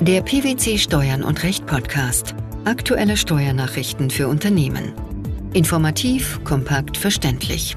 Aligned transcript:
Der 0.00 0.22
PwC 0.22 0.78
Steuern 0.78 1.24
und 1.24 1.42
Recht 1.42 1.66
Podcast. 1.66 2.36
Aktuelle 2.64 3.16
Steuernachrichten 3.16 4.10
für 4.10 4.28
Unternehmen. 4.28 4.92
Informativ, 5.54 6.38
kompakt, 6.44 6.96
verständlich. 6.96 7.76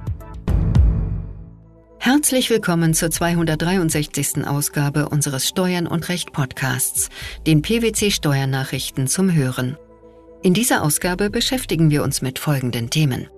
Herzlich 1.98 2.52
willkommen 2.52 2.94
zur 2.94 3.10
263. 3.10 4.46
Ausgabe 4.46 5.10
unseres 5.10 5.48
Steuern 5.48 5.88
und 5.88 6.10
Recht 6.10 6.32
Podcasts, 6.32 7.10
den 7.48 7.64
PwC 7.64 8.12
Steuernachrichten 8.12 9.08
zum 9.08 9.34
Hören. 9.34 9.76
In 10.44 10.54
dieser 10.54 10.84
Ausgabe 10.84 11.32
beschäftigen 11.32 11.90
wir 11.90 12.04
uns 12.04 12.22
mit 12.22 12.38
folgenden 12.38 12.92
Themen. 12.92 13.30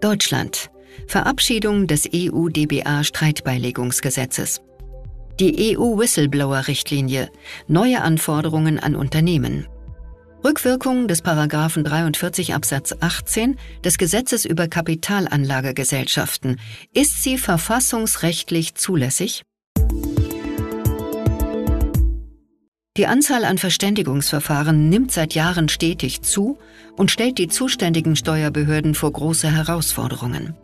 Deutschland. 0.00 0.70
Verabschiedung 1.06 1.86
des 1.86 2.08
EU-DBA-Streitbeilegungsgesetzes. 2.14 4.62
Die 5.40 5.76
EU-Whistleblower-Richtlinie. 5.76 7.28
Neue 7.66 8.02
Anforderungen 8.02 8.78
an 8.78 8.94
Unternehmen. 8.94 9.66
Rückwirkung 10.44 11.08
des 11.08 11.22
Paragraphen 11.22 11.82
43 11.82 12.54
Absatz 12.54 12.94
18 13.00 13.56
des 13.84 13.98
Gesetzes 13.98 14.44
über 14.44 14.68
Kapitalanlagegesellschaften. 14.68 16.60
Ist 16.92 17.24
sie 17.24 17.36
verfassungsrechtlich 17.36 18.76
zulässig? 18.76 19.42
Die 22.96 23.06
Anzahl 23.08 23.44
an 23.44 23.58
Verständigungsverfahren 23.58 24.88
nimmt 24.88 25.10
seit 25.10 25.34
Jahren 25.34 25.68
stetig 25.68 26.22
zu 26.22 26.58
und 26.96 27.10
stellt 27.10 27.38
die 27.38 27.48
zuständigen 27.48 28.14
Steuerbehörden 28.14 28.94
vor 28.94 29.10
große 29.10 29.50
Herausforderungen. 29.50 30.54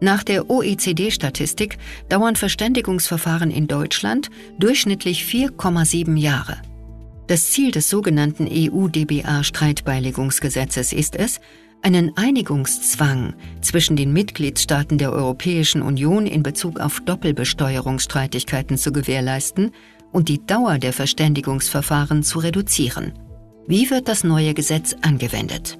Nach 0.00 0.22
der 0.22 0.50
OECD-Statistik 0.50 1.78
dauern 2.08 2.36
Verständigungsverfahren 2.36 3.50
in 3.50 3.66
Deutschland 3.66 4.28
durchschnittlich 4.58 5.24
4,7 5.24 6.18
Jahre. 6.18 6.58
Das 7.28 7.50
Ziel 7.50 7.70
des 7.70 7.88
sogenannten 7.88 8.46
EU-DBA-Streitbeilegungsgesetzes 8.50 10.92
ist 10.92 11.16
es, 11.16 11.40
einen 11.82 12.16
Einigungszwang 12.16 13.34
zwischen 13.60 13.96
den 13.96 14.12
Mitgliedstaaten 14.12 14.98
der 14.98 15.12
Europäischen 15.12 15.82
Union 15.82 16.26
in 16.26 16.42
Bezug 16.42 16.80
auf 16.80 17.00
Doppelbesteuerungsstreitigkeiten 17.00 18.76
zu 18.76 18.92
gewährleisten 18.92 19.72
und 20.12 20.28
die 20.28 20.44
Dauer 20.44 20.78
der 20.78 20.92
Verständigungsverfahren 20.92 22.22
zu 22.22 22.38
reduzieren. 22.38 23.12
Wie 23.66 23.90
wird 23.90 24.08
das 24.08 24.24
neue 24.24 24.54
Gesetz 24.54 24.94
angewendet? 25.02 25.78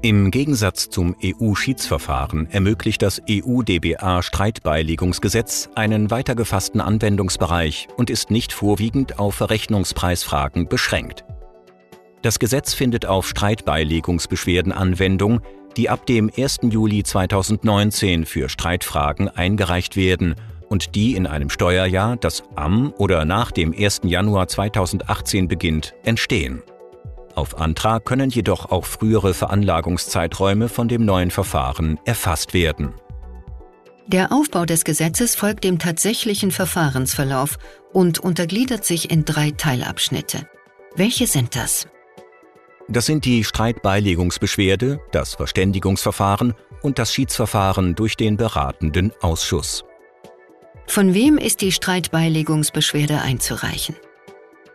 Im 0.00 0.30
Gegensatz 0.30 0.90
zum 0.90 1.16
EU-Schiedsverfahren 1.24 2.48
ermöglicht 2.52 3.02
das 3.02 3.20
EU-DBA-Streitbeilegungsgesetz 3.28 5.70
einen 5.74 6.12
weiter 6.12 6.36
gefassten 6.36 6.80
Anwendungsbereich 6.80 7.88
und 7.96 8.08
ist 8.08 8.30
nicht 8.30 8.52
vorwiegend 8.52 9.18
auf 9.18 9.34
Verrechnungspreisfragen 9.34 10.68
beschränkt. 10.68 11.24
Das 12.22 12.38
Gesetz 12.38 12.74
findet 12.74 13.06
auf 13.06 13.26
Streitbeilegungsbeschwerden 13.26 14.70
Anwendung, 14.70 15.40
die 15.76 15.90
ab 15.90 16.06
dem 16.06 16.30
1. 16.30 16.58
Juli 16.70 17.02
2019 17.02 18.24
für 18.24 18.48
Streitfragen 18.48 19.28
eingereicht 19.28 19.96
werden 19.96 20.36
und 20.68 20.94
die 20.94 21.16
in 21.16 21.26
einem 21.26 21.50
Steuerjahr, 21.50 22.16
das 22.16 22.44
am 22.54 22.94
oder 22.98 23.24
nach 23.24 23.50
dem 23.50 23.74
1. 23.76 24.02
Januar 24.04 24.46
2018 24.46 25.48
beginnt, 25.48 25.94
entstehen. 26.04 26.62
Auf 27.38 27.56
Antrag 27.56 28.04
können 28.04 28.30
jedoch 28.30 28.72
auch 28.72 28.84
frühere 28.84 29.32
Veranlagungszeiträume 29.32 30.68
von 30.68 30.88
dem 30.88 31.04
neuen 31.04 31.30
Verfahren 31.30 32.00
erfasst 32.04 32.52
werden. 32.52 32.94
Der 34.08 34.32
Aufbau 34.32 34.64
des 34.64 34.82
Gesetzes 34.82 35.36
folgt 35.36 35.62
dem 35.62 35.78
tatsächlichen 35.78 36.50
Verfahrensverlauf 36.50 37.58
und 37.92 38.18
untergliedert 38.18 38.84
sich 38.84 39.12
in 39.12 39.24
drei 39.24 39.52
Teilabschnitte. 39.52 40.48
Welche 40.96 41.28
sind 41.28 41.54
das? 41.54 41.86
Das 42.88 43.06
sind 43.06 43.24
die 43.24 43.44
Streitbeilegungsbeschwerde, 43.44 44.98
das 45.12 45.34
Verständigungsverfahren 45.34 46.54
und 46.82 46.98
das 46.98 47.14
Schiedsverfahren 47.14 47.94
durch 47.94 48.16
den 48.16 48.36
beratenden 48.36 49.12
Ausschuss. 49.20 49.84
Von 50.88 51.14
wem 51.14 51.38
ist 51.38 51.60
die 51.60 51.70
Streitbeilegungsbeschwerde 51.70 53.20
einzureichen? 53.20 53.94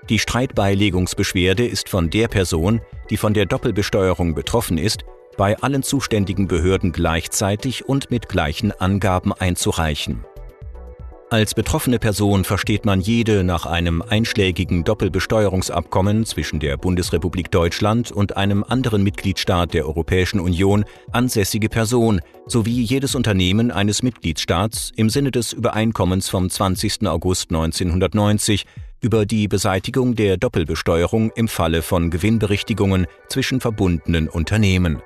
Die 0.09 0.19
Streitbeilegungsbeschwerde 0.19 1.65
ist 1.65 1.87
von 1.87 2.09
der 2.09 2.27
Person, 2.27 2.81
die 3.09 3.17
von 3.17 3.33
der 3.33 3.45
Doppelbesteuerung 3.45 4.35
betroffen 4.35 4.77
ist, 4.77 5.05
bei 5.37 5.57
allen 5.59 5.81
zuständigen 5.81 6.47
Behörden 6.47 6.91
gleichzeitig 6.91 7.87
und 7.87 8.11
mit 8.11 8.27
gleichen 8.27 8.71
Angaben 8.71 9.33
einzureichen. 9.33 10.25
Als 11.33 11.55
betroffene 11.55 11.97
Person 11.97 12.43
versteht 12.43 12.85
man 12.85 13.01
jede 13.01 13.43
nach 13.43 13.65
einem 13.65 14.03
einschlägigen 14.03 14.83
Doppelbesteuerungsabkommen 14.83 16.27
zwischen 16.27 16.59
der 16.59 16.77
Bundesrepublik 16.77 17.49
Deutschland 17.49 18.11
und 18.11 18.37
einem 18.37 18.63
anderen 18.63 19.01
Mitgliedstaat 19.01 19.73
der 19.73 19.87
Europäischen 19.87 20.39
Union 20.39 20.85
ansässige 21.11 21.69
Person 21.69 22.21
sowie 22.45 22.83
jedes 22.83 23.15
Unternehmen 23.15 23.71
eines 23.71 24.03
Mitgliedstaats 24.03 24.91
im 24.95 25.09
Sinne 25.09 25.31
des 25.31 25.53
Übereinkommens 25.53 26.29
vom 26.29 26.51
20. 26.51 27.07
August 27.07 27.49
1990 27.49 28.67
über 29.03 29.25
die 29.25 29.47
Beseitigung 29.47 30.15
der 30.15 30.37
Doppelbesteuerung 30.37 31.29
im 31.35 31.47
Falle 31.47 31.81
von 31.81 32.09
Gewinnberichtigungen 32.09 33.05
zwischen 33.27 33.59
verbundenen 33.59 34.29
Unternehmen. 34.29 35.01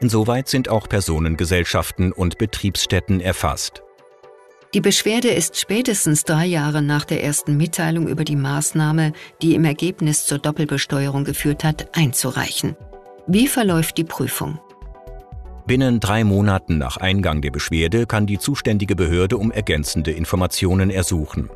Insoweit 0.00 0.48
sind 0.48 0.68
auch 0.68 0.88
Personengesellschaften 0.88 2.12
und 2.12 2.38
Betriebsstätten 2.38 3.20
erfasst. 3.20 3.82
Die 4.72 4.80
Beschwerde 4.80 5.28
ist 5.28 5.58
spätestens 5.58 6.24
drei 6.24 6.46
Jahre 6.46 6.80
nach 6.80 7.04
der 7.04 7.24
ersten 7.24 7.56
Mitteilung 7.56 8.06
über 8.06 8.24
die 8.24 8.36
Maßnahme, 8.36 9.12
die 9.42 9.54
im 9.54 9.64
Ergebnis 9.64 10.26
zur 10.26 10.38
Doppelbesteuerung 10.38 11.24
geführt 11.24 11.64
hat, 11.64 11.96
einzureichen. 11.96 12.76
Wie 13.26 13.48
verläuft 13.48 13.98
die 13.98 14.04
Prüfung? 14.04 14.60
Binnen 15.66 15.98
drei 15.98 16.24
Monaten 16.24 16.78
nach 16.78 16.98
Eingang 16.98 17.42
der 17.42 17.50
Beschwerde 17.50 18.06
kann 18.06 18.26
die 18.26 18.38
zuständige 18.38 18.96
Behörde 18.96 19.38
um 19.38 19.50
ergänzende 19.50 20.12
Informationen 20.12 20.90
ersuchen. 20.90 21.50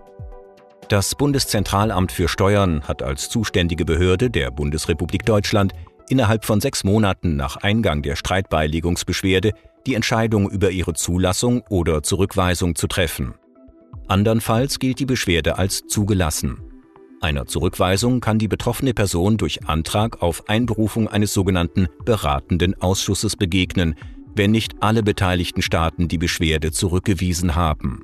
Das 0.88 1.14
Bundeszentralamt 1.14 2.12
für 2.12 2.28
Steuern 2.28 2.82
hat 2.82 3.02
als 3.02 3.30
zuständige 3.30 3.84
Behörde 3.84 4.30
der 4.30 4.50
Bundesrepublik 4.50 5.24
Deutschland 5.24 5.72
innerhalb 6.08 6.44
von 6.44 6.60
sechs 6.60 6.84
Monaten 6.84 7.36
nach 7.36 7.56
Eingang 7.56 8.02
der 8.02 8.16
Streitbeilegungsbeschwerde 8.16 9.52
die 9.86 9.94
Entscheidung 9.94 10.50
über 10.50 10.70
ihre 10.70 10.92
Zulassung 10.92 11.62
oder 11.70 12.02
Zurückweisung 12.02 12.74
zu 12.74 12.86
treffen. 12.86 13.34
Andernfalls 14.08 14.78
gilt 14.78 14.98
die 14.98 15.06
Beschwerde 15.06 15.56
als 15.56 15.86
zugelassen. 15.86 16.60
Einer 17.22 17.46
Zurückweisung 17.46 18.20
kann 18.20 18.38
die 18.38 18.48
betroffene 18.48 18.92
Person 18.92 19.38
durch 19.38 19.66
Antrag 19.66 20.20
auf 20.20 20.48
Einberufung 20.48 21.08
eines 21.08 21.32
sogenannten 21.32 21.88
beratenden 22.04 22.80
Ausschusses 22.82 23.36
begegnen, 23.36 23.94
wenn 24.36 24.50
nicht 24.50 24.74
alle 24.80 25.02
beteiligten 25.02 25.62
Staaten 25.62 26.08
die 26.08 26.18
Beschwerde 26.18 26.72
zurückgewiesen 26.72 27.54
haben. 27.54 28.02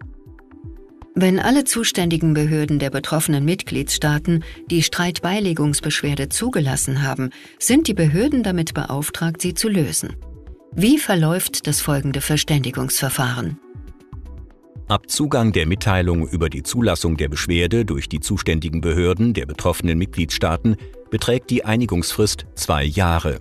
Wenn 1.23 1.39
alle 1.39 1.65
zuständigen 1.65 2.33
Behörden 2.33 2.79
der 2.79 2.89
betroffenen 2.89 3.45
Mitgliedstaaten 3.45 4.43
die 4.71 4.83
Streitbeilegungsbeschwerde 4.83 6.31
zugelassen 6.31 7.03
haben, 7.03 7.29
sind 7.59 7.89
die 7.89 7.93
Behörden 7.93 8.43
damit 8.43 8.73
beauftragt, 8.73 9.43
sie 9.43 9.53
zu 9.53 9.69
lösen. 9.69 10.17
Wie 10.73 10.97
verläuft 10.97 11.67
das 11.67 11.83
folgende 11.83 12.23
Verständigungsverfahren? 12.23 13.59
Ab 14.89 15.11
Zugang 15.11 15.53
der 15.53 15.67
Mitteilung 15.67 16.27
über 16.27 16.49
die 16.49 16.63
Zulassung 16.63 17.19
der 17.19 17.29
Beschwerde 17.29 17.85
durch 17.85 18.09
die 18.09 18.21
zuständigen 18.21 18.81
Behörden 18.81 19.35
der 19.35 19.45
betroffenen 19.45 19.99
Mitgliedstaaten 19.99 20.77
beträgt 21.11 21.51
die 21.51 21.67
Einigungsfrist 21.67 22.47
zwei 22.55 22.83
Jahre. 22.83 23.41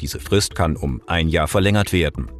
Diese 0.00 0.18
Frist 0.18 0.54
kann 0.54 0.76
um 0.76 1.02
ein 1.06 1.28
Jahr 1.28 1.46
verlängert 1.46 1.92
werden. 1.92 2.30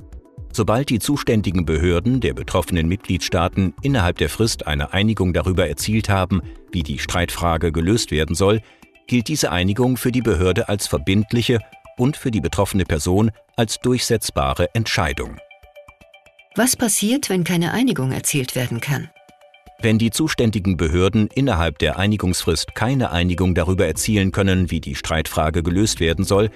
Sobald 0.54 0.90
die 0.90 0.98
zuständigen 0.98 1.64
Behörden 1.64 2.20
der 2.20 2.34
betroffenen 2.34 2.86
Mitgliedstaaten 2.86 3.72
innerhalb 3.80 4.18
der 4.18 4.28
Frist 4.28 4.66
eine 4.66 4.92
Einigung 4.92 5.32
darüber 5.32 5.66
erzielt 5.66 6.10
haben, 6.10 6.42
wie 6.70 6.82
die 6.82 6.98
Streitfrage 6.98 7.72
gelöst 7.72 8.10
werden 8.10 8.36
soll, 8.36 8.60
gilt 9.06 9.28
diese 9.28 9.50
Einigung 9.50 9.96
für 9.96 10.12
die 10.12 10.20
Behörde 10.20 10.68
als 10.68 10.86
verbindliche 10.86 11.58
und 11.96 12.18
für 12.18 12.30
die 12.30 12.40
betroffene 12.40 12.84
Person 12.84 13.30
als 13.56 13.78
durchsetzbare 13.80 14.74
Entscheidung. 14.74 15.38
Was 16.54 16.76
passiert, 16.76 17.30
wenn 17.30 17.44
keine 17.44 17.72
Einigung 17.72 18.12
erzielt 18.12 18.54
werden 18.54 18.80
kann? 18.80 19.08
Wenn 19.80 19.98
die 19.98 20.10
zuständigen 20.10 20.76
Behörden 20.76 21.28
innerhalb 21.34 21.78
der 21.78 21.98
Einigungsfrist 21.98 22.74
keine 22.74 23.10
Einigung 23.10 23.54
darüber 23.54 23.86
erzielen 23.86 24.30
können, 24.30 24.70
wie 24.70 24.80
die 24.80 24.94
Streitfrage 24.94 25.62
gelöst 25.62 25.98
werden 25.98 26.24
soll, 26.24 26.50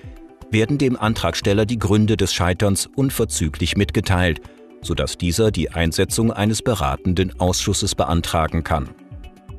werden 0.50 0.78
dem 0.78 0.96
Antragsteller 0.96 1.66
die 1.66 1.78
Gründe 1.78 2.16
des 2.16 2.32
Scheiterns 2.32 2.88
unverzüglich 2.94 3.76
mitgeteilt, 3.76 4.40
sodass 4.82 5.18
dieser 5.18 5.50
die 5.50 5.70
Einsetzung 5.70 6.32
eines 6.32 6.62
beratenden 6.62 7.38
Ausschusses 7.40 7.94
beantragen 7.94 8.64
kann. 8.64 8.88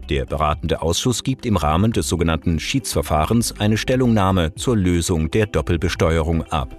Der 0.10 0.26
beratende 0.26 0.82
Ausschuss 0.82 1.24
gibt 1.24 1.46
im 1.46 1.58
Rahmen 1.58 1.92
des 1.92 2.08
sogenannten 2.08 2.60
Schiedsverfahrens 2.60 3.60
eine 3.60 3.78
Stellungnahme 3.78 4.56
zur 4.56 4.78
Lösung 4.78 5.30
der 5.32 5.48
Doppelbesteuerung 5.48 6.44
ab. 6.44 6.78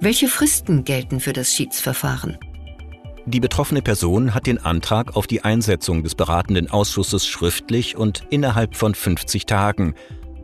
Welche 0.00 0.28
Fristen 0.28 0.84
gelten 0.84 1.20
für 1.20 1.32
das 1.32 1.52
Schiedsverfahren? 1.52 2.38
Die 3.26 3.38
betroffene 3.38 3.82
Person 3.82 4.34
hat 4.34 4.46
den 4.46 4.58
Antrag 4.58 5.14
auf 5.14 5.28
die 5.28 5.44
Einsetzung 5.44 6.02
des 6.02 6.16
beratenden 6.16 6.70
Ausschusses 6.70 7.26
schriftlich 7.26 7.96
und 7.96 8.24
innerhalb 8.30 8.74
von 8.74 8.94
50 8.94 9.46
Tagen, 9.46 9.94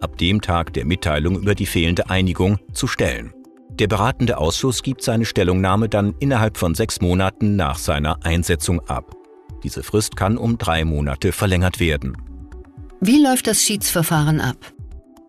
ab 0.00 0.18
dem 0.18 0.40
Tag 0.40 0.72
der 0.72 0.84
Mitteilung 0.84 1.36
über 1.36 1.54
die 1.54 1.66
fehlende 1.66 2.10
Einigung, 2.10 2.58
zu 2.72 2.86
stellen. 2.86 3.32
Der 3.70 3.88
beratende 3.88 4.38
Ausschuss 4.38 4.82
gibt 4.82 5.02
seine 5.02 5.26
Stellungnahme 5.26 5.88
dann 5.88 6.14
innerhalb 6.18 6.56
von 6.56 6.74
sechs 6.74 7.00
Monaten 7.00 7.56
nach 7.56 7.78
seiner 7.78 8.24
Einsetzung 8.24 8.80
ab. 8.88 9.14
Diese 9.62 9.82
Frist 9.82 10.16
kann 10.16 10.38
um 10.38 10.58
drei 10.58 10.84
Monate 10.84 11.32
verlängert 11.32 11.80
werden. 11.80 12.16
Wie 13.00 13.22
läuft 13.22 13.46
das 13.46 13.60
Schiedsverfahren 13.60 14.40
ab? 14.40 14.56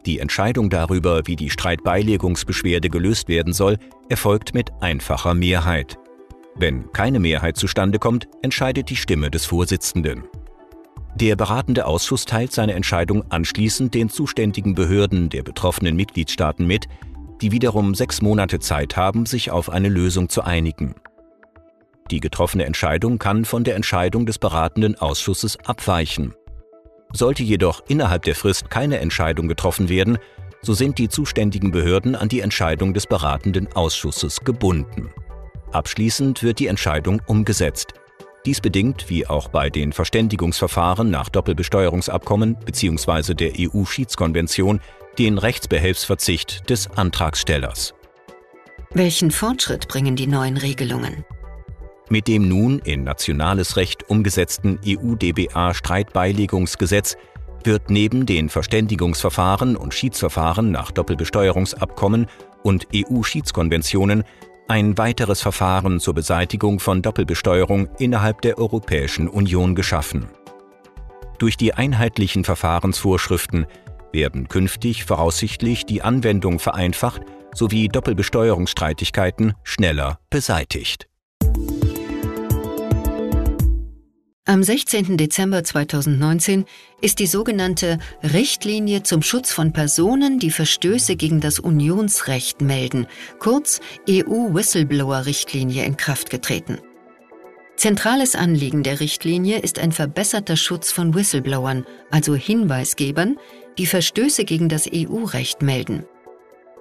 Die 0.05 0.19
Entscheidung 0.19 0.69
darüber, 0.69 1.27
wie 1.27 1.35
die 1.35 1.49
Streitbeilegungsbeschwerde 1.49 2.89
gelöst 2.89 3.27
werden 3.27 3.51
soll, 3.51 3.77
erfolgt 4.07 4.53
mit 4.53 4.71
einfacher 4.79 5.33
Mehrheit. 5.33 5.97
Wenn 6.55 6.91
keine 6.93 7.19
Mehrheit 7.19 7.57
zustande 7.57 7.99
kommt, 7.99 8.27
entscheidet 8.41 8.89
die 8.89 8.95
Stimme 8.95 9.29
des 9.29 9.45
Vorsitzenden. 9.45 10.23
Der 11.19 11.35
beratende 11.35 11.87
Ausschuss 11.87 12.25
teilt 12.25 12.51
seine 12.51 12.73
Entscheidung 12.73 13.23
anschließend 13.31 13.95
den 13.95 14.07
zuständigen 14.07 14.75
Behörden 14.75 15.29
der 15.29 15.41
betroffenen 15.41 15.95
Mitgliedstaaten 15.95 16.67
mit, 16.67 16.85
die 17.41 17.51
wiederum 17.51 17.95
sechs 17.95 18.21
Monate 18.21 18.59
Zeit 18.59 18.95
haben, 18.95 19.25
sich 19.25 19.49
auf 19.49 19.71
eine 19.71 19.89
Lösung 19.89 20.29
zu 20.29 20.43
einigen. 20.43 20.93
Die 22.11 22.19
getroffene 22.19 22.65
Entscheidung 22.65 23.17
kann 23.17 23.45
von 23.45 23.63
der 23.63 23.75
Entscheidung 23.75 24.27
des 24.27 24.37
beratenden 24.37 24.93
Ausschusses 24.93 25.57
abweichen. 25.65 26.35
Sollte 27.13 27.41
jedoch 27.41 27.81
innerhalb 27.87 28.21
der 28.21 28.35
Frist 28.35 28.69
keine 28.69 28.99
Entscheidung 28.99 29.47
getroffen 29.47 29.89
werden, 29.89 30.19
so 30.61 30.75
sind 30.75 30.99
die 30.99 31.09
zuständigen 31.09 31.71
Behörden 31.71 32.15
an 32.15 32.29
die 32.29 32.41
Entscheidung 32.41 32.93
des 32.93 33.07
beratenden 33.07 33.73
Ausschusses 33.73 34.41
gebunden. 34.41 35.09
Abschließend 35.71 36.43
wird 36.43 36.59
die 36.59 36.67
Entscheidung 36.67 37.23
umgesetzt. 37.25 37.95
Dies 38.47 38.61
bedingt, 38.61 39.09
wie 39.09 39.27
auch 39.27 39.49
bei 39.49 39.69
den 39.69 39.91
Verständigungsverfahren 39.91 41.09
nach 41.09 41.27
Doppelbesteuerungsabkommen 41.27 42.55
bzw. 42.55 43.33
der 43.33 43.51
EU-Schiedskonvention, 43.59 44.79
den 45.19 45.37
Rechtsbehelfsverzicht 45.37 46.69
des 46.69 46.89
Antragstellers. 46.91 47.93
Welchen 48.93 49.31
Fortschritt 49.31 49.89
bringen 49.89 50.15
die 50.15 50.27
neuen 50.27 50.55
Regelungen? 50.55 51.25
Mit 52.07 52.29
dem 52.29 52.47
nun 52.47 52.79
in 52.79 53.03
nationales 53.03 53.75
Recht 53.75 54.09
umgesetzten 54.09 54.79
EU-DBA-Streitbeilegungsgesetz 54.87 57.17
wird 57.65 57.89
neben 57.89 58.25
den 58.25 58.47
Verständigungsverfahren 58.47 59.75
und 59.75 59.93
Schiedsverfahren 59.93 60.71
nach 60.71 60.91
Doppelbesteuerungsabkommen 60.91 62.27
und 62.63 62.87
EU-Schiedskonventionen 62.95 64.23
ein 64.67 64.97
weiteres 64.97 65.41
Verfahren 65.41 65.99
zur 65.99 66.13
Beseitigung 66.13 66.79
von 66.79 67.01
Doppelbesteuerung 67.01 67.87
innerhalb 67.99 68.41
der 68.41 68.57
Europäischen 68.57 69.27
Union 69.27 69.75
geschaffen. 69.75 70.27
Durch 71.39 71.57
die 71.57 71.73
einheitlichen 71.73 72.43
Verfahrensvorschriften 72.43 73.67
werden 74.11 74.47
künftig 74.47 75.05
voraussichtlich 75.05 75.85
die 75.85 76.01
Anwendung 76.01 76.59
vereinfacht 76.59 77.21
sowie 77.53 77.87
Doppelbesteuerungsstreitigkeiten 77.87 79.53
schneller 79.63 80.19
beseitigt. 80.29 81.07
Am 84.49 84.63
16. 84.63 85.17
Dezember 85.17 85.61
2019 85.61 86.63
ist 87.01 87.19
die 87.19 87.27
sogenannte 87.27 87.99
Richtlinie 88.23 89.03
zum 89.03 89.21
Schutz 89.21 89.51
von 89.51 89.73
Personen, 89.73 90.39
die 90.39 90.51
Verstöße 90.51 91.17
gegen 91.17 91.41
das 91.41 91.59
Unionsrecht 91.59 92.61
melden, 92.61 93.07
kurz 93.39 93.81
EU-Whistleblower-Richtlinie 94.09 95.83
in 95.83 95.97
Kraft 95.97 96.29
getreten. 96.29 96.77
Zentrales 97.75 98.35
Anliegen 98.35 98.83
der 98.83 99.01
Richtlinie 99.01 99.59
ist 99.59 99.79
ein 99.79 99.91
verbesserter 99.91 100.55
Schutz 100.55 100.93
von 100.93 101.13
Whistleblowern, 101.13 101.85
also 102.09 102.33
Hinweisgebern, 102.33 103.35
die 103.77 103.85
Verstöße 103.85 104.45
gegen 104.45 104.69
das 104.69 104.87
EU-Recht 104.89 105.61
melden. 105.61 106.05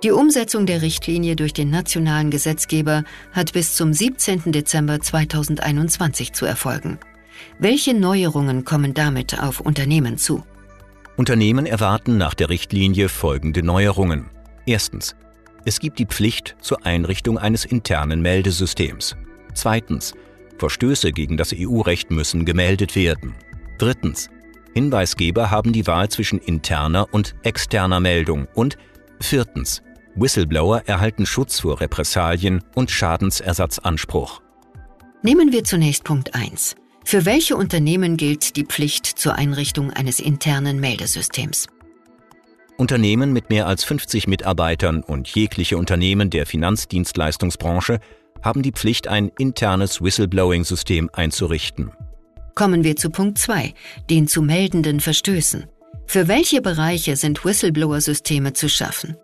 Die 0.04 0.12
Umsetzung 0.12 0.66
der 0.66 0.82
Richtlinie 0.82 1.34
durch 1.34 1.52
den 1.52 1.70
nationalen 1.70 2.30
Gesetzgeber 2.30 3.02
hat 3.32 3.54
bis 3.54 3.74
zum 3.74 3.92
17. 3.92 4.52
Dezember 4.52 5.00
2021 5.00 6.32
zu 6.32 6.46
erfolgen. 6.46 7.00
Welche 7.58 7.94
Neuerungen 7.94 8.64
kommen 8.64 8.94
damit 8.94 9.40
auf 9.40 9.60
Unternehmen 9.60 10.18
zu? 10.18 10.44
Unternehmen 11.16 11.66
erwarten 11.66 12.18
nach 12.18 12.34
der 12.34 12.50
Richtlinie 12.50 13.08
folgende 13.08 13.62
Neuerungen. 13.62 14.30
Erstens. 14.66 15.16
Es 15.64 15.80
gibt 15.80 15.98
die 15.98 16.06
Pflicht 16.06 16.56
zur 16.60 16.84
Einrichtung 16.84 17.38
eines 17.38 17.64
internen 17.64 18.20
Meldesystems. 18.20 19.16
Zweitens. 19.54 20.14
Verstöße 20.58 21.12
gegen 21.12 21.36
das 21.36 21.54
EU-Recht 21.54 22.10
müssen 22.10 22.44
gemeldet 22.44 22.96
werden. 22.96 23.34
Drittens. 23.78 24.28
Hinweisgeber 24.74 25.50
haben 25.50 25.72
die 25.72 25.86
Wahl 25.86 26.08
zwischen 26.08 26.38
interner 26.38 27.08
und 27.10 27.34
externer 27.42 28.00
Meldung. 28.00 28.46
Und 28.54 28.76
viertens. 29.20 29.82
Whistleblower 30.14 30.82
erhalten 30.86 31.26
Schutz 31.26 31.60
vor 31.60 31.80
Repressalien 31.80 32.62
und 32.74 32.90
Schadensersatzanspruch. 32.90 34.40
Nehmen 35.22 35.52
wir 35.52 35.64
zunächst 35.64 36.04
Punkt 36.04 36.34
1. 36.34 36.76
Für 37.08 37.24
welche 37.24 37.56
Unternehmen 37.56 38.16
gilt 38.16 38.56
die 38.56 38.64
Pflicht 38.64 39.06
zur 39.06 39.36
Einrichtung 39.36 39.92
eines 39.92 40.18
internen 40.18 40.80
Meldesystems? 40.80 41.68
Unternehmen 42.78 43.32
mit 43.32 43.48
mehr 43.48 43.68
als 43.68 43.84
50 43.84 44.26
Mitarbeitern 44.26 45.04
und 45.04 45.28
jegliche 45.28 45.78
Unternehmen 45.78 46.30
der 46.30 46.46
Finanzdienstleistungsbranche 46.46 48.00
haben 48.42 48.62
die 48.62 48.72
Pflicht, 48.72 49.06
ein 49.06 49.30
internes 49.38 50.02
Whistleblowing-System 50.02 51.08
einzurichten. 51.12 51.92
Kommen 52.56 52.82
wir 52.82 52.96
zu 52.96 53.10
Punkt 53.10 53.38
2, 53.38 53.72
den 54.10 54.26
zu 54.26 54.42
meldenden 54.42 54.98
Verstößen. 54.98 55.66
Für 56.06 56.26
welche 56.26 56.60
Bereiche 56.60 57.14
sind 57.14 57.44
Whistleblower-Systeme 57.44 58.52
zu 58.52 58.68
schaffen? 58.68 59.16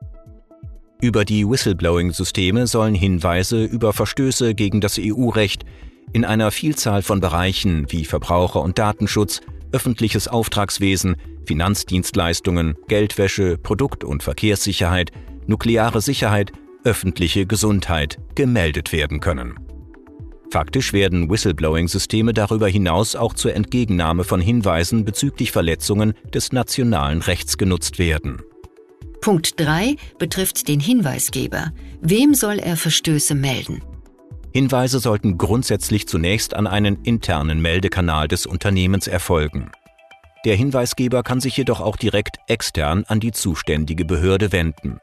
Über 1.00 1.24
die 1.24 1.44
Whistleblowing-Systeme 1.44 2.68
sollen 2.68 2.94
Hinweise 2.94 3.64
über 3.64 3.92
Verstöße 3.92 4.54
gegen 4.54 4.80
das 4.80 5.00
EU-Recht 5.00 5.64
in 6.12 6.24
einer 6.24 6.50
Vielzahl 6.50 7.02
von 7.02 7.20
Bereichen 7.20 7.86
wie 7.90 8.04
Verbraucher- 8.04 8.62
und 8.62 8.78
Datenschutz, 8.78 9.40
öffentliches 9.72 10.28
Auftragswesen, 10.28 11.16
Finanzdienstleistungen, 11.46 12.76
Geldwäsche, 12.88 13.58
Produkt- 13.58 14.04
und 14.04 14.22
Verkehrssicherheit, 14.22 15.10
nukleare 15.46 16.00
Sicherheit, 16.00 16.52
öffentliche 16.84 17.46
Gesundheit 17.46 18.18
gemeldet 18.34 18.92
werden 18.92 19.20
können. 19.20 19.58
Faktisch 20.50 20.92
werden 20.92 21.30
Whistleblowing-Systeme 21.30 22.34
darüber 22.34 22.68
hinaus 22.68 23.16
auch 23.16 23.32
zur 23.32 23.54
Entgegennahme 23.54 24.24
von 24.24 24.40
Hinweisen 24.40 25.06
bezüglich 25.06 25.50
Verletzungen 25.50 26.12
des 26.34 26.52
nationalen 26.52 27.22
Rechts 27.22 27.56
genutzt 27.56 27.98
werden. 27.98 28.42
Punkt 29.22 29.58
3 29.58 29.96
betrifft 30.18 30.68
den 30.68 30.80
Hinweisgeber. 30.80 31.72
Wem 32.02 32.34
soll 32.34 32.58
er 32.58 32.76
Verstöße 32.76 33.34
melden? 33.34 33.80
Hinweise 34.52 34.98
sollten 34.98 35.38
grundsätzlich 35.38 36.06
zunächst 36.06 36.54
an 36.54 36.66
einen 36.66 37.02
internen 37.04 37.62
Meldekanal 37.62 38.28
des 38.28 38.44
Unternehmens 38.44 39.06
erfolgen. 39.06 39.70
Der 40.44 40.56
Hinweisgeber 40.56 41.22
kann 41.22 41.40
sich 41.40 41.56
jedoch 41.56 41.80
auch 41.80 41.96
direkt 41.96 42.36
extern 42.48 43.04
an 43.06 43.20
die 43.20 43.32
zuständige 43.32 44.04
Behörde 44.04 44.52
wenden. 44.52 44.98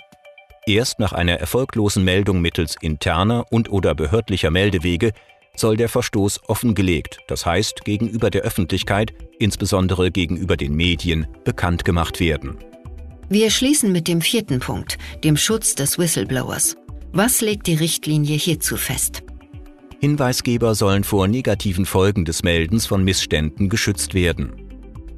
Erst 0.67 0.99
nach 0.99 1.13
einer 1.13 1.39
erfolglosen 1.39 2.03
Meldung 2.03 2.41
mittels 2.41 2.75
interner 2.79 3.45
und/oder 3.49 3.95
behördlicher 3.95 4.51
Meldewege 4.51 5.13
soll 5.55 5.77
der 5.77 5.89
Verstoß 5.89 6.41
offengelegt, 6.47 7.19
das 7.27 7.45
heißt 7.45 7.83
gegenüber 7.85 8.29
der 8.29 8.43
Öffentlichkeit, 8.43 9.13
insbesondere 9.39 10.11
gegenüber 10.11 10.57
den 10.57 10.75
Medien, 10.75 11.27
bekannt 11.43 11.85
gemacht 11.85 12.19
werden. 12.19 12.57
Wir 13.29 13.49
schließen 13.49 13.91
mit 13.91 14.07
dem 14.07 14.21
vierten 14.21 14.59
Punkt, 14.59 14.97
dem 15.23 15.37
Schutz 15.37 15.73
des 15.73 15.97
Whistleblowers. 15.97 16.75
Was 17.11 17.41
legt 17.41 17.67
die 17.67 17.75
Richtlinie 17.75 18.37
hierzu 18.37 18.77
fest? 18.77 19.23
Hinweisgeber 20.01 20.75
sollen 20.75 21.03
vor 21.03 21.27
negativen 21.27 21.85
Folgen 21.85 22.23
des 22.23 22.41
Meldens 22.43 22.85
von 22.85 23.03
Missständen 23.03 23.67
geschützt 23.67 24.13
werden. 24.13 24.53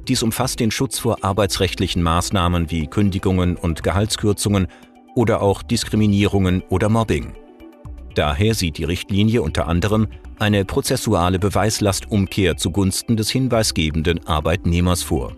Dies 0.08 0.24
umfasst 0.24 0.58
den 0.58 0.72
Schutz 0.72 0.98
vor 0.98 1.24
arbeitsrechtlichen 1.24 2.02
Maßnahmen 2.02 2.70
wie 2.72 2.88
Kündigungen 2.88 3.56
und 3.56 3.84
Gehaltskürzungen 3.84 4.66
oder 5.14 5.40
auch 5.40 5.62
Diskriminierungen 5.62 6.62
oder 6.68 6.88
Mobbing. 6.88 7.34
Daher 8.16 8.54
sieht 8.54 8.78
die 8.78 8.84
Richtlinie 8.84 9.42
unter 9.42 9.68
anderem 9.68 10.08
eine 10.40 10.64
prozessuale 10.64 11.38
Beweislastumkehr 11.38 12.56
zugunsten 12.56 13.16
des 13.16 13.30
hinweisgebenden 13.30 14.26
Arbeitnehmers 14.26 15.04
vor. 15.04 15.36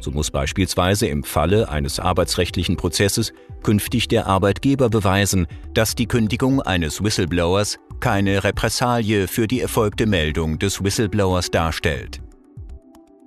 So 0.00 0.10
muss 0.10 0.30
beispielsweise 0.30 1.06
im 1.06 1.22
Falle 1.22 1.68
eines 1.68 2.00
arbeitsrechtlichen 2.00 2.76
Prozesses 2.76 3.32
künftig 3.62 4.08
der 4.08 4.26
Arbeitgeber 4.26 4.90
beweisen, 4.90 5.46
dass 5.72 5.94
die 5.94 6.06
Kündigung 6.06 6.60
eines 6.60 7.02
Whistleblowers 7.02 7.78
keine 8.04 8.44
Repressalie 8.44 9.28
für 9.28 9.46
die 9.46 9.62
erfolgte 9.62 10.04
Meldung 10.04 10.58
des 10.58 10.84
Whistleblowers 10.84 11.50
darstellt. 11.50 12.20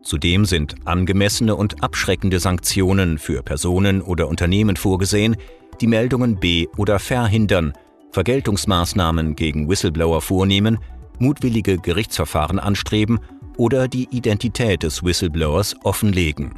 Zudem 0.03 0.46
sind 0.46 0.75
angemessene 0.86 1.55
und 1.55 1.81
abschreckende 1.81 2.39
Sanktionen 2.39 3.17
für 3.17 3.41
Personen 3.41 4.03
oder 4.03 4.27
Unternehmen 4.27 4.75
vorgesehen, 4.75 5.36
die 5.81 5.88
Meldungen 5.88 6.39
be- 6.39 6.67
oder 6.77 7.00
verhindern, 7.00 7.74
Vergeltungsmaßnahmen 8.12 9.36
gegen 9.36 9.67
Whistleblower 9.67 10.22
vornehmen, 10.22 10.77
mutwillige 11.17 11.79
Gerichtsverfahren 11.79 12.60
anstreben 12.60 13.19
oder 13.57 13.88
die 13.88 14.07
Identität 14.12 14.84
des 14.84 15.03
Whistleblowers 15.03 15.75
offenlegen. 15.86 16.53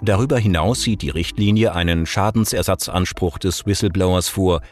Darüber 0.00 0.38
hinaus 0.38 0.80
sieht 0.80 1.02
die 1.02 1.10
Richtlinie 1.10 1.74
einen 1.74 2.06
Schadensersatzanspruch 2.06 3.36
des 3.36 3.66
Whistleblowers 3.66 4.30
vor, 4.30 4.62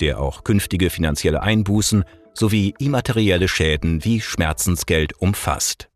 der 0.00 0.20
auch 0.20 0.44
künftige 0.44 0.90
finanzielle 0.90 1.42
Einbußen 1.42 2.04
sowie 2.34 2.74
immaterielle 2.78 3.48
Schäden 3.48 4.04
wie 4.04 4.20
Schmerzensgeld 4.20 5.18
umfasst. 5.20 5.88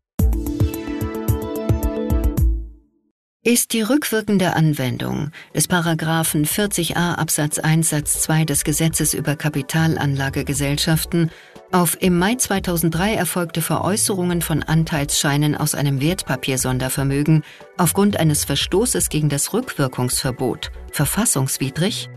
Ist 3.43 3.73
die 3.73 3.81
rückwirkende 3.81 4.55
Anwendung 4.55 5.31
des 5.55 5.67
Paragraphen 5.67 6.45
40a 6.45 7.15
Absatz 7.15 7.57
1 7.57 7.89
Satz 7.89 8.21
2 8.21 8.45
des 8.45 8.63
Gesetzes 8.63 9.15
über 9.15 9.35
Kapitalanlagegesellschaften 9.35 11.31
auf 11.71 11.97
im 12.01 12.19
Mai 12.19 12.35
2003 12.35 13.15
erfolgte 13.15 13.61
Veräußerungen 13.61 14.41
von 14.41 14.61
Anteilsscheinen 14.61 15.55
aus 15.55 15.73
einem 15.73 16.01
Wertpapiersondervermögen 16.01 17.43
aufgrund 17.77 18.17
eines 18.17 18.43
Verstoßes 18.43 19.09
gegen 19.09 19.29
das 19.29 19.53
Rückwirkungsverbot 19.53 20.71
verfassungswidrig? 20.91 22.09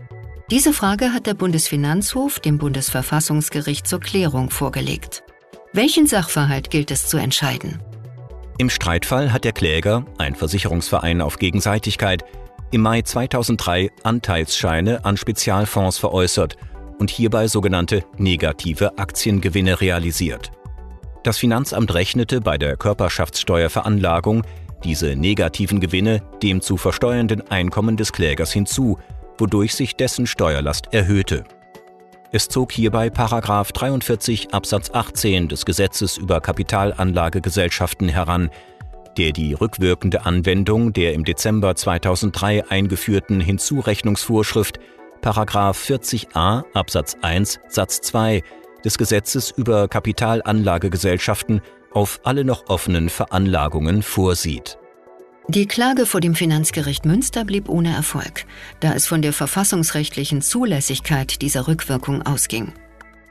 Diese 0.51 0.73
Frage 0.73 1.11
hat 1.11 1.25
der 1.25 1.33
Bundesfinanzhof 1.33 2.39
dem 2.39 2.59
Bundesverfassungsgericht 2.59 3.87
zur 3.87 3.99
Klärung 3.99 4.51
vorgelegt. 4.51 5.23
Welchen 5.73 6.05
Sachverhalt 6.05 6.69
gilt 6.69 6.91
es 6.91 7.07
zu 7.07 7.17
entscheiden? 7.17 7.81
Im 8.59 8.69
Streitfall 8.69 9.33
hat 9.33 9.43
der 9.43 9.53
Kläger, 9.53 10.05
ein 10.19 10.35
Versicherungsverein 10.35 11.21
auf 11.21 11.39
Gegenseitigkeit, 11.39 12.23
im 12.69 12.81
Mai 12.81 13.01
2003 13.01 13.89
Anteilsscheine 14.03 15.03
an 15.03 15.17
Spezialfonds 15.17 15.97
veräußert 15.97 16.57
und 16.99 17.09
hierbei 17.09 17.47
sogenannte 17.47 18.03
negative 18.17 18.99
Aktiengewinne 18.99 19.81
realisiert. 19.81 20.51
Das 21.23 21.39
Finanzamt 21.39 21.91
rechnete 21.95 22.39
bei 22.39 22.59
der 22.59 22.77
Körperschaftssteuerveranlagung 22.77 24.43
diese 24.83 25.15
negativen 25.15 25.79
Gewinne 25.79 26.21
dem 26.43 26.61
zu 26.61 26.77
versteuernden 26.77 27.49
Einkommen 27.49 27.97
des 27.97 28.13
Klägers 28.13 28.53
hinzu, 28.53 28.99
wodurch 29.37 29.75
sich 29.75 29.95
dessen 29.95 30.27
Steuerlast 30.27 30.93
erhöhte. 30.93 31.43
Es 32.31 32.47
zog 32.49 32.71
hierbei 32.71 33.09
43 33.09 34.53
Absatz 34.53 34.91
18 34.91 35.47
des 35.47 35.65
Gesetzes 35.65 36.17
über 36.17 36.41
Kapitalanlagegesellschaften 36.41 38.09
heran, 38.09 38.49
der 39.17 39.31
die 39.31 39.53
rückwirkende 39.53 40.25
Anwendung 40.25 40.91
der 40.91 41.13
im 41.13 41.23
Dezember 41.23 41.75
2003 41.75 42.69
eingeführten 42.69 43.39
Hinzurechnungsvorschrift 43.39 44.79
40a 45.23 46.63
Absatz 46.73 47.15
1 47.21 47.59
Satz 47.67 48.01
2 48.01 48.43
des 48.83 48.97
Gesetzes 48.97 49.51
über 49.51 49.87
Kapitalanlagegesellschaften 49.87 51.61
auf 51.91 52.19
alle 52.23 52.43
noch 52.43 52.67
offenen 52.67 53.09
Veranlagungen 53.09 54.03
vorsieht. 54.03 54.77
Die 55.47 55.67
Klage 55.67 56.07
vor 56.07 56.21
dem 56.21 56.33
Finanzgericht 56.33 57.05
Münster 57.05 57.45
blieb 57.45 57.69
ohne 57.69 57.93
Erfolg, 57.93 58.45
da 58.79 58.93
es 58.93 59.05
von 59.05 59.21
der 59.21 59.31
verfassungsrechtlichen 59.31 60.41
Zulässigkeit 60.41 61.41
dieser 61.43 61.67
Rückwirkung 61.67 62.23
ausging. 62.23 62.73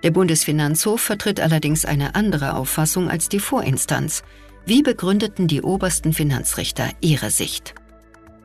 Der 0.04 0.12
Bundesfinanzhof 0.12 1.00
vertritt 1.00 1.40
allerdings 1.40 1.84
eine 1.84 2.14
andere 2.14 2.54
Auffassung 2.54 3.10
als 3.10 3.28
die 3.28 3.40
Vorinstanz. 3.40 4.22
Wie 4.64 4.82
begründeten 4.82 5.48
die 5.48 5.62
obersten 5.62 6.12
Finanzrichter 6.12 6.88
ihre 7.00 7.30
Sicht? 7.30 7.74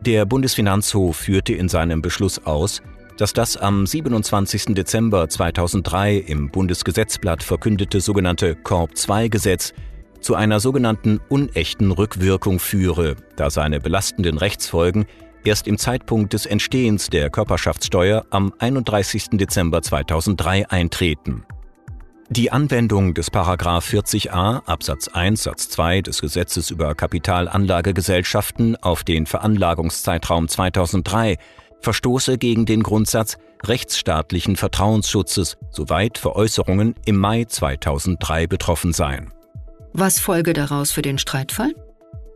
Der 0.02 0.26
Bundesfinanzhof 0.26 1.18
führte 1.18 1.54
in 1.54 1.70
seinem 1.70 2.02
Beschluss 2.02 2.40
aus, 2.40 2.82
dass 3.18 3.34
das 3.34 3.56
am 3.56 3.86
27. 3.86 4.74
Dezember 4.74 5.30
2003 5.30 6.16
im 6.16 6.50
Bundesgesetzblatt 6.50 7.44
verkündete 7.44 8.02
sogenannte 8.02 8.56
Korb-II-Gesetz 8.56 9.74
zu 10.22 10.36
einer 10.36 10.60
sogenannten 10.60 11.20
unechten 11.30 11.92
Rückwirkung 11.92 12.60
führe, 12.60 13.16
da 13.36 13.50
seine 13.50 13.80
belastenden 13.80 14.38
Rechtsfolgen 14.38 15.06
erst 15.44 15.68
im 15.68 15.78
Zeitpunkt 15.78 16.34
des 16.34 16.46
Entstehens 16.46 17.10
der 17.10 17.30
Körperschaftssteuer 17.30 18.26
am 18.30 18.54
31. 18.60 19.30
Dezember 19.34 19.82
2003 19.82 20.70
eintreten. 20.70 21.46
Die 22.32 22.52
Anwendung 22.52 23.16
des 23.16 23.32
40a 23.32 24.64
Absatz 24.66 25.08
1 25.08 25.44
Satz 25.44 25.70
2 25.70 26.02
des 26.02 26.22
Gesetzes 26.22 26.70
über 26.70 26.94
Kapitalanlagegesellschaften 26.94 28.76
auf 28.76 29.04
den 29.04 29.26
Veranlagungszeitraum 29.26 30.48
2003 30.48 31.38
verstoße 31.82 32.38
gegen 32.38 32.68
den 32.68 32.84
Grundsatz 32.84 33.38
rechtsstaatlichen 33.66 34.58
Vertrauensschutzes, 34.58 35.58
soweit 35.72 36.18
Veräußerungen 36.20 36.94
im 37.06 37.18
Mai 37.18 37.46
2003 37.46 38.46
betroffen 38.46 38.94
seien. 38.94 39.34
Was 39.94 40.20
folge 40.20 40.54
daraus 40.54 40.92
für 40.92 41.02
den 41.02 41.18
Streitfall? 41.18 41.74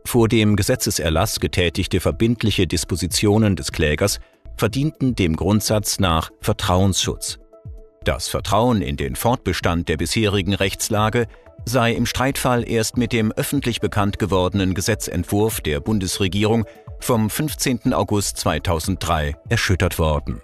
Vor 0.06 0.28
dem 0.28 0.56
Gesetzeserlass 0.56 1.40
getätigte 1.40 2.00
verbindliche 2.00 2.66
Dispositionen 2.66 3.56
des 3.56 3.72
Klägers 3.72 4.20
verdienten 4.56 5.14
dem 5.14 5.36
Grundsatz 5.36 5.98
nach 5.98 6.30
Vertrauensschutz. 6.40 7.38
Das 8.04 8.28
Vertrauen 8.28 8.82
in 8.82 8.96
den 8.96 9.16
Fortbestand 9.16 9.88
der 9.88 9.96
bisherigen 9.96 10.54
Rechtslage 10.54 11.26
sei 11.64 11.92
im 11.94 12.04
Streitfall 12.04 12.68
erst 12.68 12.98
mit 12.98 13.12
dem 13.12 13.32
öffentlich 13.32 13.80
bekannt 13.80 14.18
gewordenen 14.18 14.74
Gesetzentwurf 14.74 15.60
der 15.60 15.80
Bundesregierung 15.80 16.66
vom 17.00 17.30
15. 17.30 17.94
August 17.94 18.36
2003 18.38 19.36
erschüttert 19.48 19.98
worden. 19.98 20.40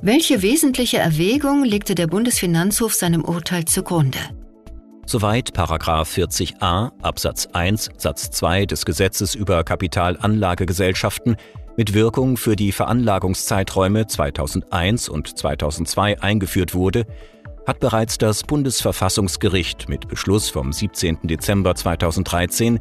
Welche 0.00 0.42
wesentliche 0.42 0.98
Erwägung 0.98 1.64
legte 1.64 1.94
der 1.94 2.06
Bundesfinanzhof 2.06 2.94
seinem 2.94 3.24
Urteil 3.24 3.64
zugrunde? 3.64 4.18
Soweit 5.10 5.52
40a 5.56 6.92
Absatz 7.00 7.48
1 7.54 7.92
Satz 7.96 8.30
2 8.30 8.66
des 8.66 8.84
Gesetzes 8.84 9.34
über 9.34 9.64
Kapitalanlagegesellschaften 9.64 11.36
mit 11.78 11.94
Wirkung 11.94 12.36
für 12.36 12.56
die 12.56 12.72
Veranlagungszeiträume 12.72 14.06
2001 14.06 15.08
und 15.08 15.38
2002 15.38 16.20
eingeführt 16.20 16.74
wurde, 16.74 17.06
hat 17.66 17.80
bereits 17.80 18.18
das 18.18 18.42
Bundesverfassungsgericht 18.42 19.88
mit 19.88 20.08
Beschluss 20.08 20.50
vom 20.50 20.74
17. 20.74 21.20
Dezember 21.22 21.74
2013 21.74 22.78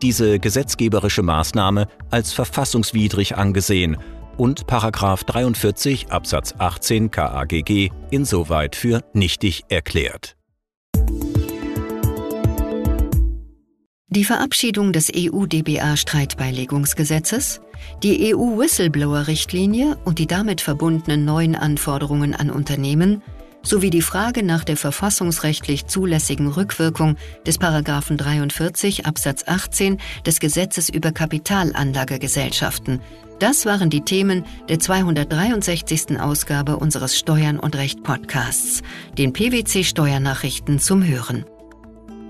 diese 0.00 0.38
gesetzgeberische 0.40 1.22
Maßnahme 1.22 1.88
als 2.10 2.32
verfassungswidrig 2.32 3.36
angesehen 3.36 3.98
und 4.38 4.66
43 5.26 6.10
Absatz 6.10 6.54
18 6.56 7.10
KAGG 7.10 7.90
insoweit 8.10 8.76
für 8.76 9.02
nichtig 9.12 9.64
erklärt. 9.68 10.36
Die 14.16 14.24
Verabschiedung 14.24 14.92
des 14.94 15.12
EU-DBA-Streitbeilegungsgesetzes, 15.14 17.60
die 18.02 18.34
EU-Whistleblower-Richtlinie 18.34 19.98
und 20.06 20.18
die 20.18 20.26
damit 20.26 20.62
verbundenen 20.62 21.26
neuen 21.26 21.54
Anforderungen 21.54 22.34
an 22.34 22.48
Unternehmen 22.48 23.20
sowie 23.62 23.90
die 23.90 24.00
Frage 24.00 24.42
nach 24.42 24.64
der 24.64 24.78
verfassungsrechtlich 24.78 25.84
zulässigen 25.84 26.46
Rückwirkung 26.46 27.16
des 27.46 27.58
43 27.58 29.04
Absatz 29.04 29.44
18 29.46 29.98
des 30.24 30.40
Gesetzes 30.40 30.88
über 30.88 31.12
Kapitalanlagegesellschaften. 31.12 33.02
Das 33.38 33.66
waren 33.66 33.90
die 33.90 34.00
Themen 34.00 34.46
der 34.70 34.78
263. 34.78 36.18
Ausgabe 36.18 36.78
unseres 36.78 37.18
Steuern 37.18 37.60
und 37.60 37.76
Recht 37.76 38.02
Podcasts, 38.02 38.80
den 39.18 39.34
PwC 39.34 39.84
Steuernachrichten 39.84 40.78
zum 40.78 41.04
Hören. 41.04 41.44